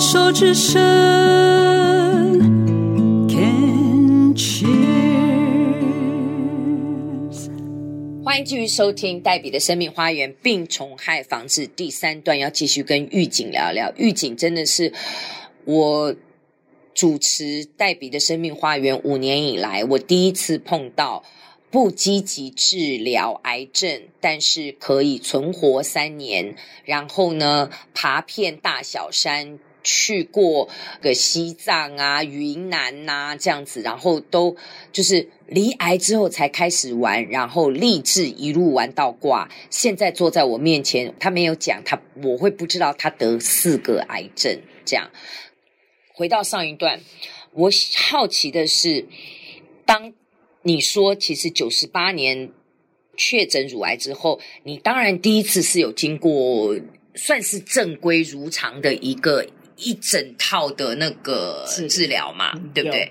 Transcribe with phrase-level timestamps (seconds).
[0.00, 0.78] 手之声
[3.28, 4.70] ，Can cheers。
[8.24, 13.92] 欢迎继续收听黛比的生命花园病虫害防治第三段，要继续跟玉锦聊聊。
[13.96, 14.92] 玉锦真的是
[15.64, 16.14] 我
[16.94, 21.24] 主持黛比的生命花园五年以来，我第一次碰到。
[21.70, 26.56] 不积极治疗癌症，但是可以存活三年。
[26.86, 30.68] 然后呢，爬遍大小山，去过
[31.00, 34.56] 个西藏啊、云南呐、啊、这样子，然后都
[34.92, 39.48] 就是罹癌之后才开始玩，然后立志一路玩到挂。
[39.70, 44.60] 现在坐在我面前，他没有讲他，我会不知道他得四个癌症。
[44.84, 45.10] 这样，
[46.14, 47.00] 回到上一段，
[47.52, 47.70] 我
[48.10, 49.06] 好奇的是，
[49.84, 50.12] 当。
[50.62, 52.50] 你说，其实九十八年
[53.16, 56.76] 确诊乳癌之后，你当然第一次是有经过
[57.14, 59.46] 算是正规如常的一个
[59.78, 63.10] 一整套的那个治疗嘛，对不对？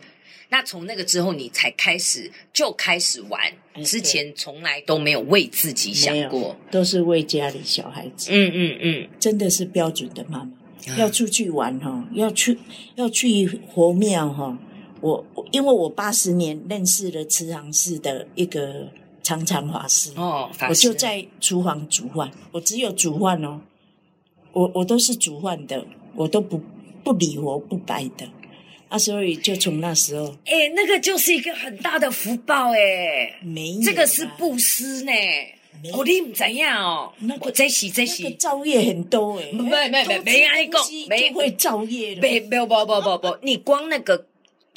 [0.49, 3.41] 那从那个之后，你才开始就开始玩，
[3.83, 8.29] 之前从来都没有为自己想过，都是为家里小孩子。
[8.31, 12.57] 嗯嗯嗯，真的是标准的妈妈，要出去玩哈，要去
[12.95, 14.57] 要去佛庙哈。
[15.01, 18.87] 我因为我八十年认识了慈航寺的一个
[19.21, 23.59] 常常法师哦，法师，我就在厨房煮饭，我只有煮饭哦，
[24.53, 25.85] 我我都是煮饭的，
[26.17, 26.61] 我都不
[27.03, 28.27] 不理我不白的。
[28.89, 35.11] 啊，所以就从那时候，哎、欸，那个就是一个很大的福报哎，没有，这个是布施呢，
[35.91, 38.23] 哦，你唔知样哦，那个这是这是。
[38.23, 40.79] 那个造业很多哎，没没没没挨过，
[41.09, 44.25] 没会造业，没没有不不不不，你光那个。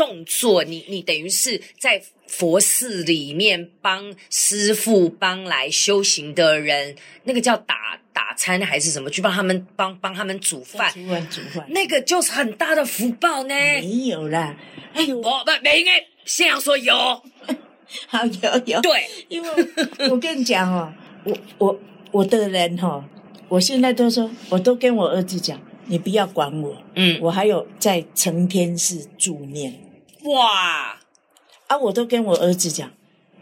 [0.00, 9.10] 动作，你你等于是在佛寺里面帮师傅帮来修行的人，那个叫打打餐还是什么？
[9.10, 13.54] 去帮他们帮帮他们煮饭，煮饭煮饭，那个就是很大的福报呢。
[13.54, 14.56] 没有啦，
[14.94, 16.94] 哎呦，我不没应该先要说有，
[18.08, 19.48] 好有有，对，因为
[20.10, 20.90] 我跟你讲哦，
[21.24, 21.80] 我我
[22.10, 23.04] 我的人哈、哦，
[23.50, 29.89] 我现在都说，我都跟我儿子讲，你不要管我，嗯，我还有在成天寺助念。
[30.24, 30.98] 哇！
[31.66, 32.90] 啊，我都跟我儿子讲，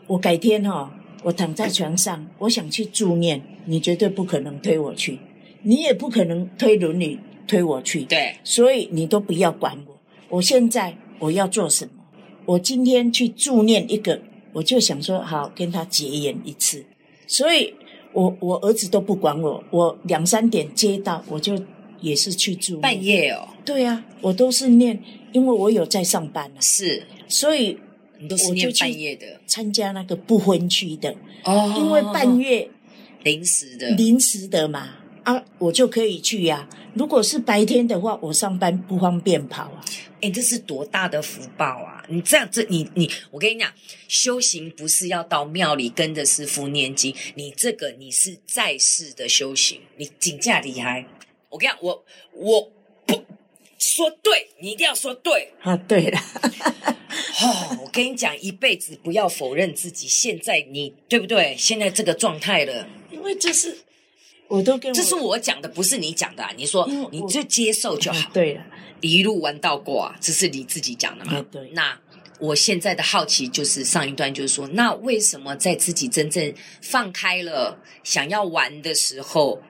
[0.06, 0.90] 我改天哈、哦，
[1.24, 5.18] 我躺在床上，我想去助念，你绝对不可能推我去，
[5.62, 9.98] 你也不可能推轮椅推我去，对，所以你都不要管我。
[10.28, 11.92] 我现在我要做什么？
[12.44, 14.20] 我今天去助念一个，
[14.52, 16.84] 我就想说好跟他结缘一次，
[17.26, 17.74] 所以
[18.12, 21.58] 我我儿子都不管我，我两三点接到我就
[22.00, 22.78] 也是去助。
[22.80, 25.02] 半夜哦，对啊，我都是念。
[25.32, 27.78] 因为我有在上班是，所以
[28.18, 32.68] 你都是念半夜的，参加那个不分区的哦，因为半夜
[33.22, 34.90] 临时的，临时的嘛
[35.24, 36.90] 啊，我就可以去呀、啊。
[36.94, 39.84] 如果是白天的话，我上班不方便跑啊。
[40.20, 42.04] 哎，这是多大的福报啊！
[42.08, 43.72] 你这样，这你你，我跟你讲，
[44.08, 51.06] 修行不是要到庙里跟着师父念经，你这个你是在世的修行，你请假厉害。
[51.50, 52.72] 我跟你讲，我我
[53.06, 53.22] 不。
[53.78, 55.76] 说对，你一定要说对啊！
[55.76, 56.18] 对了，
[57.42, 60.08] 哦，我跟你讲，一辈子不要否认自己。
[60.08, 61.54] 现在你对不对？
[61.56, 63.78] 现在这个状态了，因为这是
[64.48, 66.50] 我都跟我，这是我讲的，不是你讲的啊。
[66.56, 68.28] 你说你就接受就好。
[68.34, 68.64] 对了，
[69.00, 71.40] 一路玩到过啊，这是你自己讲的嘛？
[71.52, 71.70] 对。
[71.72, 71.96] 那
[72.40, 76.52] 我现在的好奇就是上一段，就是说，那为什么在自己真正
[76.82, 79.62] 放开了想要玩的时候？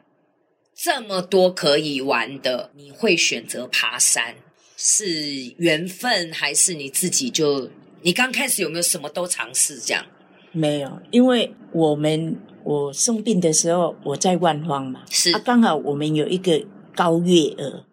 [0.81, 4.37] 这么多可以玩的，你会选择爬山？
[4.77, 7.69] 是缘分还是你自己就？
[8.03, 10.07] 你刚开始有没有什么都尝试这样？
[10.53, 17.85] 没有，因为我们我生病的时候我在万方嘛，是啊，刚好我们有一个高月儿，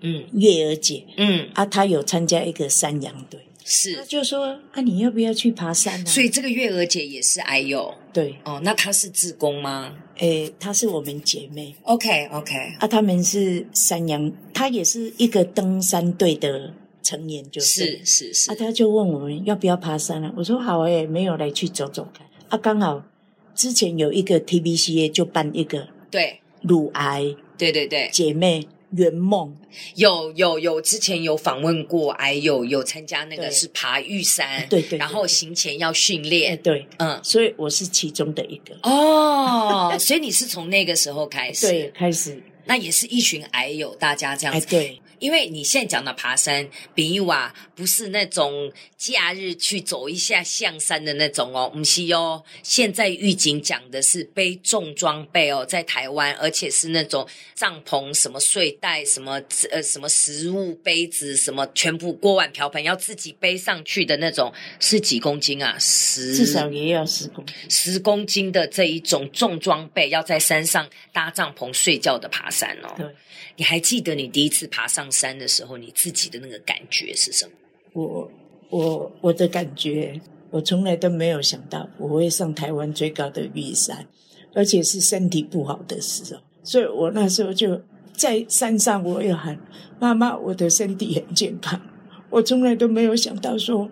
[0.00, 3.46] 嗯，月儿姐，嗯，啊，她有参加一个山羊队。
[3.64, 6.06] 是，他就说啊，你要不要去爬山呢？
[6.06, 8.60] 所以这个月娥姐也是癌友，对哦。
[8.62, 9.94] 那她是志工吗？
[10.18, 11.74] 诶，她是我们姐妹。
[11.82, 12.54] OK OK。
[12.78, 16.72] 啊，他们是山羊，她也是一个登山队的
[17.02, 18.50] 成员，就是是是是。
[18.50, 20.32] 啊，他就问我们要不要爬山啊？
[20.36, 22.26] 我说好诶，没有来去走走看。
[22.48, 23.04] 啊，刚好
[23.54, 28.66] 之前有一个 TBCA 就办一个对乳癌，对对对姐妹。
[28.92, 29.56] 圆梦。
[29.96, 38.76] 有有有，之前有访问过，哎有有参加那个是爬玉山，对对，然后行前要训练，对，嗯，所以我是其中的一个。
[38.82, 52.42] 哦，所以你是从那个时候开始，对，开始，那也是一群矮友，大家这样子，对，因为你现在讲的爬山，比喻啊，不是那种假日去走一下象山的那种哦，不是哦。
[52.64, 57.24] 现在狱警讲的是背重装备哦，在台湾，而且是那种
[57.54, 59.40] 帐篷、什么睡袋、什么
[59.70, 65.76] 呃什么食物、杯子、什么全部锅碗瓢盆要自己背上去的那种，是几公斤啊？
[65.78, 72.92] 十至少也要十公斤，十公斤的这一种重装备，要在山上搭帐篷睡觉的爬山哦。
[72.96, 73.06] 对。
[73.56, 77.52] 你还记得你第一次爬上山的时候，你自己的那个感觉是什么？
[77.92, 78.30] 我
[78.70, 80.18] 我我的感觉，
[80.50, 84.06] 我从来都没有想到我会上台湾最高的玉山，
[84.54, 86.40] 而且是身体不好的时候。
[86.64, 87.82] 所以我那时候就
[88.16, 89.60] 在山上，我也喊
[90.00, 91.80] 妈妈，我的身体很健康。
[92.30, 93.90] 我从来都没有想到说，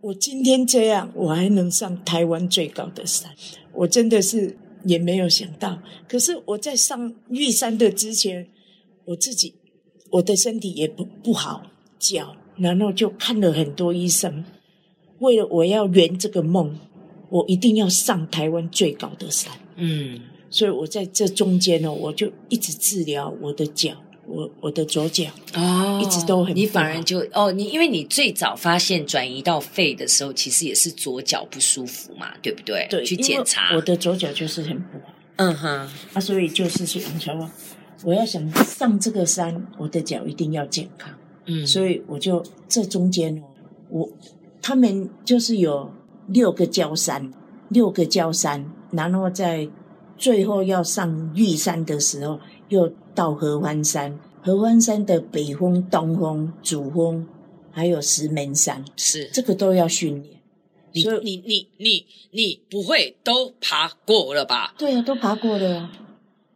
[0.00, 3.30] 我今天这样，我还能上台湾最高的山。
[3.74, 5.82] 我真的是也没有想到。
[6.08, 8.48] 可是我在上玉山的之前。
[9.04, 9.52] 我自己，
[10.12, 11.62] 我的身体也不不好，
[11.98, 14.44] 脚，然后就看了很多医生，
[15.18, 16.78] 为了我要圆这个梦，
[17.30, 19.50] 我一定要上台湾最高的山。
[19.76, 20.20] 嗯，
[20.50, 23.92] 所以我在这中间呢，我就一直治疗我的脚，
[24.26, 25.24] 我我的左脚
[25.54, 26.54] 哦，一直都很。
[26.54, 32.86] 你反而就哦，你因为你最早发现转移到肺的时候，其实也是左脚不舒服嘛，对不对？
[32.90, 35.14] 对，去检查，我的左脚就是很不好。
[35.36, 37.34] 嗯哼，啊，所以就是去安桥
[38.04, 41.12] 我要想上这个山，我的脚一定要健康。
[41.46, 43.44] 嗯，所以我就这中间哦，
[43.88, 44.08] 我
[44.60, 45.92] 他们就是有
[46.28, 47.32] 六个焦山，
[47.68, 49.68] 六个焦山，然后在
[50.16, 52.38] 最后要上玉山的时候，
[52.68, 54.18] 又到合欢山。
[54.44, 57.24] 合欢山的北峰、东峰、主峰，
[57.70, 60.40] 还有石门山，是这个都要训练。
[60.92, 64.74] 你所以你你你你不会都爬过了吧？
[64.76, 65.90] 对啊，都爬过了。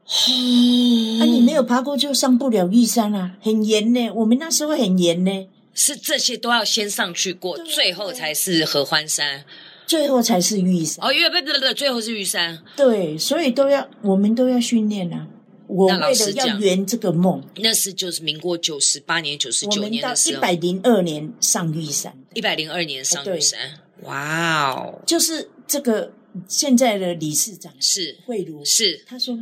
[0.06, 4.08] 哦，啊，你没有爬过就上不了玉山啊，很严呢。
[4.11, 9.44] 我们那时候很严呢，是这些都要先上去过，最后才是合欢山，
[9.85, 11.05] 最后才是玉山。
[11.05, 12.62] 哦，因为不不不，最后是玉山。
[12.76, 15.26] 对，所以都要我们都要训练啊。
[15.67, 23.59] 我为了要圆这个梦，那是就是民国九十八年、九十九年的时候，一百零二年上玉山，一百零二年上玉山。
[24.02, 26.12] 哇哦，就是这个
[26.47, 29.37] 现在的理事长是慧如，是他说。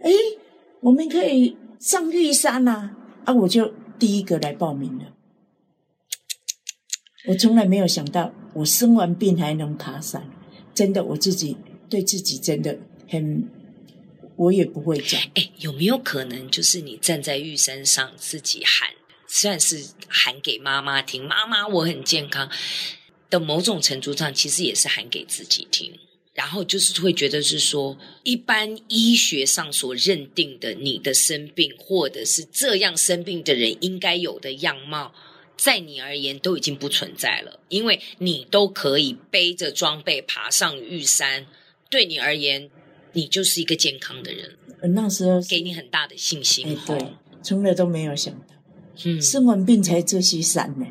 [0.00, 0.10] 哎，
[0.80, 2.70] 我们可以上玉山呐！
[2.70, 2.96] 啊，
[3.26, 5.14] 啊，我就第一个来报名了。
[7.26, 10.30] 我从来没有想到，我生完病还能爬山，
[10.74, 11.56] 真的，我自己
[11.90, 12.78] 对自己真的
[13.08, 13.48] 很，
[14.36, 15.20] 我也不会讲。
[15.34, 18.90] 哎，有没有可能就是你站在玉山上自己喊，
[19.26, 21.26] 算是喊给妈妈听？
[21.26, 22.50] 妈妈，我很健康。
[23.30, 25.92] 的某种程度上，其实也是喊给自己听。
[26.38, 35.12] 然后就是会觉得是说，一般医学上所认定的你的生病，或者是这样生病的人应该有的样貌，
[35.56, 41.44] 在你而言都已经不存在了，因为你都可以背着装备爬上玉山，
[41.90, 42.70] 对你而言，
[43.14, 44.56] 你就是一个健康的人。
[44.94, 46.68] 那时候给你很大的信心。
[46.68, 48.54] 哎，对，从来都没有想到，
[49.06, 50.86] 嗯，生完病才这些山呢。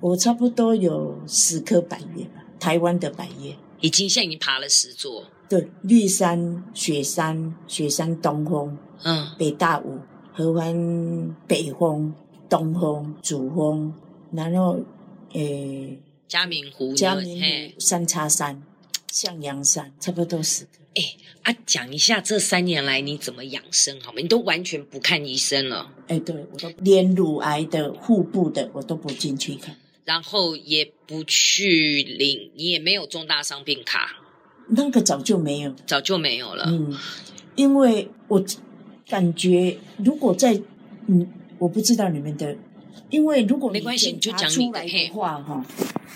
[0.00, 3.54] 我差不多有十颗百叶吧，台湾的百岳。
[3.82, 9.98] 已经现在已经爬了十座，对，绿山、雪山、雪山东峰，嗯，北大武、
[10.32, 12.14] 合欢北峰、
[12.48, 13.92] 东峰、主峰，
[14.32, 14.80] 然后
[15.32, 18.62] 诶，嘉明湖、嘉明湖、三叉山、
[19.10, 20.70] 向阳山，差不多十个。
[20.94, 21.02] 哎，
[21.42, 24.20] 啊，讲一下这三年来你怎么养生好吗？
[24.20, 25.90] 你都完全不看医生了？
[26.06, 29.74] 哎，对，我都连乳癌的、腹部的我都不进去看。
[30.04, 34.16] 然后也不去领，你也没有重大伤病卡，
[34.68, 36.64] 那个早就没有，早就没有了。
[36.66, 36.96] 嗯，
[37.54, 38.44] 因为我
[39.08, 40.60] 感觉如果在，
[41.06, 42.56] 嗯，我不知道你们的，
[43.10, 45.64] 因为如果没关系，你就讲你的话哈，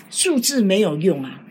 [0.09, 1.45] 数字没有用啊，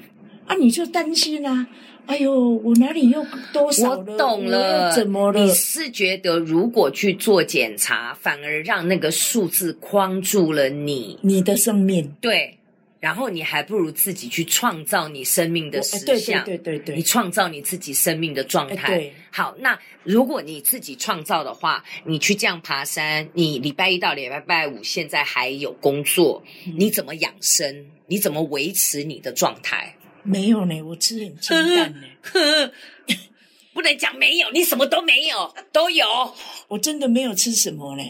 [0.46, 1.66] 啊，你就担心啊。
[2.06, 4.12] 哎呦，我哪里又多少了？
[4.12, 5.40] 我懂了，怎么了？
[5.40, 12.14] 你是觉得如果去做检查，反而让那个数字框住了你，你的生命？
[12.20, 12.58] 对，
[13.00, 16.44] 然后你还不如自己去创造你生命的实相。
[16.44, 18.86] 对对对你创造你自己生命的状态。
[18.96, 26.40] 对，好，那如果你自己创造的话，你去这样爬山，你礼拜一到礼拜五现在还有工作，
[26.76, 27.86] 你怎么养生？
[28.06, 29.95] 你怎么维持你的状态？
[30.26, 32.00] 没有呢，我吃很清淡呢。
[33.72, 36.06] 不能讲没有，你什么都没有，都有。
[36.68, 38.02] 我真的没有吃什么呢，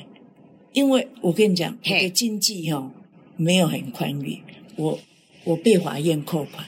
[0.72, 2.90] 因为我跟你讲，我的经济哈
[3.36, 4.40] 没有很宽裕。
[4.76, 4.98] 我
[5.42, 6.64] 我被法院扣款，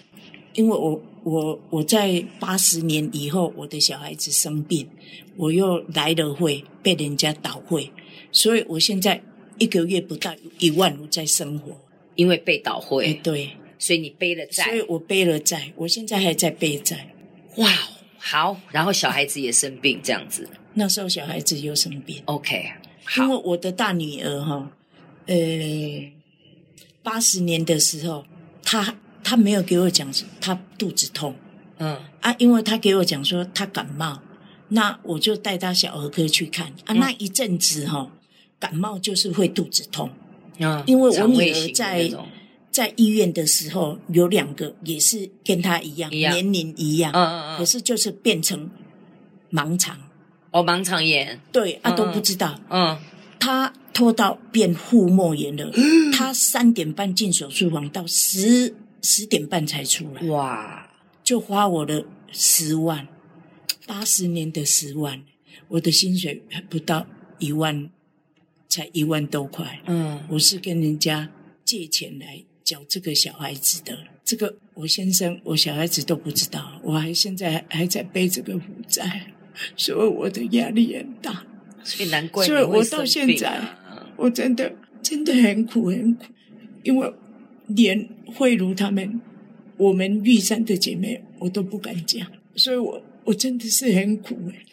[0.55, 4.89] 因为我我我在八十年以后，我的小孩子生病，
[5.37, 7.93] 我又来了会被人家倒会，
[8.33, 9.23] 所以我现在
[9.59, 11.77] 一个月不到一万五在生活，
[12.17, 17.15] 因为被倒会，哎，对，所以你背了债，所以我背了债，我现在还在背债。
[17.57, 17.71] 哇，
[18.19, 20.49] 好，然后小孩子也生病，这样子。
[20.75, 22.73] 那时候小孩子又生病，OK，
[23.05, 24.71] 好，因为我的大女儿哈，
[25.27, 25.37] 呃，
[27.03, 28.25] 八十年的时候，
[28.63, 31.35] 她她没有给我讲，她肚子痛，
[31.79, 31.99] 嗯。
[32.21, 34.21] 啊，因为她给我讲说她感冒，
[34.69, 36.67] 那我就带她小儿科去看。
[36.85, 38.11] 啊，那一阵子哈，
[38.59, 40.11] 感冒就是会肚子痛，
[40.59, 42.11] 嗯，因为我女儿在
[42.71, 48.71] 在医院的时候有两个也是跟他一样，年龄一样，嗯嗯嗯，可是就是变成
[49.51, 49.99] 盲肠。
[50.51, 52.59] 哦，盲肠炎，对啊，都不知道。
[52.71, 52.97] 嗯，
[53.39, 55.71] 他拖到变腹膜炎了。
[56.17, 60.23] 他三点半进手术房，到十十点半才出来。
[60.29, 60.91] 哇，
[61.23, 63.07] 就花我的十万，
[63.87, 65.23] 八十年的十万，
[65.69, 67.07] 我的薪水还不到
[67.39, 67.91] 一万，
[68.69, 69.81] 才一万多块。
[69.87, 71.31] 嗯，我是跟人家
[71.63, 73.97] 借钱来缴这个小孩子的。
[74.23, 79.33] 这个我先生、我小孩子都不知道，我还现在还在背这个负债。
[79.75, 81.47] 所以我的压力很大，
[81.83, 82.47] 所以难怪、啊。
[82.47, 83.59] 所以我到现在，
[84.17, 84.71] 我真的
[85.03, 86.25] 真的很苦很苦，
[86.83, 87.11] 因为
[87.69, 89.19] 连慧如他们，
[89.79, 94.67] 我们玉山的姐妹，我都不敢讲，所以我我真的是很苦哎。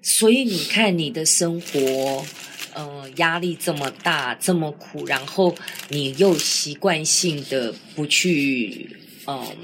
[0.00, 2.24] 所以你看你的生活，
[2.74, 5.54] 呃，压力这么大，这么苦，然后
[5.88, 9.56] 你又习惯性的不去，嗯、呃，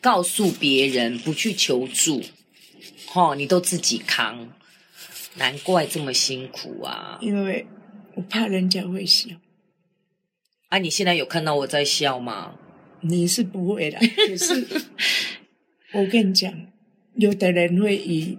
[0.00, 2.22] 告诉别人，不去求助。
[3.14, 4.52] 哦，你都自己扛，
[5.36, 7.18] 难怪这么辛苦啊！
[7.20, 7.66] 因为
[8.14, 9.30] 我怕人家会笑。
[10.68, 12.56] 啊，你现在有看到我在笑吗？
[13.02, 14.66] 你是不会的，可是
[15.92, 16.52] 我跟你讲，
[17.14, 18.36] 有的人会以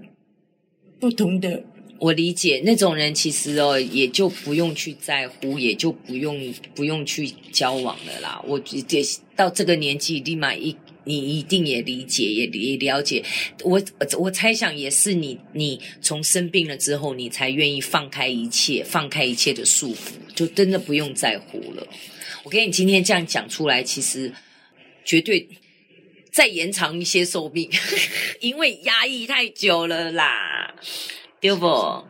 [1.00, 1.63] 不同的，
[2.05, 8.39] 我理解那种人，其实哦，也就不用去在乎，也就不用不用去交往了啦。
[8.45, 9.01] 我直接
[9.35, 10.75] 到这个年纪，立马一。
[11.07, 13.24] 你一定也理解，也也了解。
[13.63, 13.79] 我
[14.17, 21.88] 我猜想也是你，你从生病了之后，你才愿意放开一切，放开一切的束缚，就真的不用在乎了。
[22.43, 24.33] 我跟你今天这样讲出来，其实
[25.03, 25.47] 绝对
[26.31, 27.69] 再延长一些寿命，
[28.41, 30.74] 因为压抑太久了啦，
[31.50, 32.04] 对不？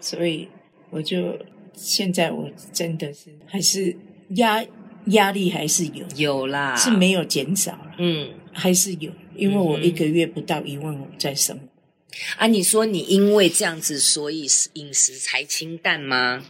[0.00, 0.48] 所以
[0.90, 1.38] 我就
[1.74, 3.96] 现在我真的是还是
[4.30, 4.64] 压。
[5.06, 11.64] 压力还是有，有啦，是没有减少了，嗯，还是有，因为我一个月不到一万五在生活。
[12.36, 16.44] 啊，你说你因为这样子，所以饮食才清淡吗？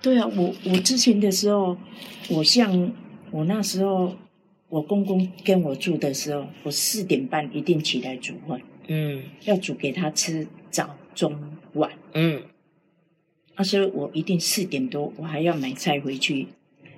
[0.00, 1.76] 对啊，我我之前的时候，
[2.30, 2.90] 我像
[3.30, 4.16] 我那时候，
[4.70, 12.42] 我公公跟我住的时候，我四点半一定起来煮饭，嗯，要煮给他吃早中晚，嗯，
[13.54, 16.48] 他说我一定四点多，我还要买菜回去。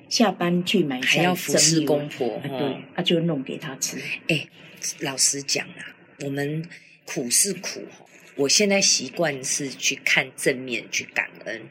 [0.09, 2.51] 下班去买菜，还要服侍公婆，对，
[2.95, 3.99] 他、啊、就弄给他吃。
[4.29, 4.47] 哎，
[5.01, 6.69] 老实讲啊，我们
[7.05, 7.83] 苦是苦，
[8.37, 11.63] 我现在习惯是去看正面，去感恩。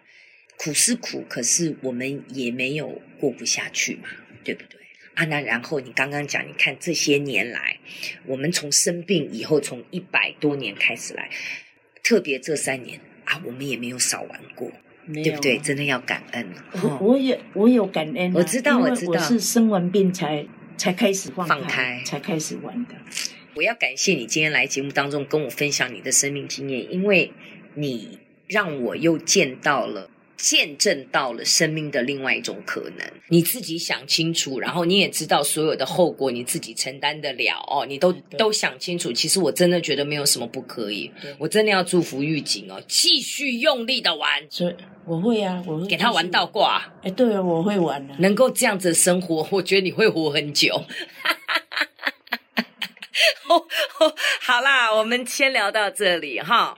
[0.57, 4.09] 苦是苦，可是我们也没有过不下去嘛，
[4.43, 4.81] 对不对？
[5.13, 7.77] 啊，那然后你刚刚讲，你看这些年来，
[8.25, 11.29] 我们从生病以后，从一百多年开始来，
[12.03, 14.71] 特别这三年啊，我们也没有少玩过。
[15.11, 15.57] 对不对？
[15.57, 16.47] 真的要感恩。
[16.83, 20.45] 我我有我有感恩、啊，我知道，我知道，我是生完病才
[20.77, 22.93] 才开始放开，才开始玩的。
[23.55, 27.31] 我要感谢你今天来节目当中跟我分享你的生命经验，因为
[27.73, 30.09] 你让我又见到了。
[30.41, 39.13] 见证到了生命的另外一种可能，你自己想清楚，然后你也知道所有的后果你自己承担得了哦，你都都想清楚。
[39.13, 44.27] 其实我真的觉得没有什么不可以，我真的要祝福狱警哦，继续用力的玩。
[44.49, 46.91] 所以我会啊，我会给他玩到挂。
[47.03, 48.15] 哎，对啊，我会玩啊。
[48.17, 50.83] 能够这样子生活，我觉得你会活很久。
[54.41, 56.75] 好啦，我们先聊到这里哈。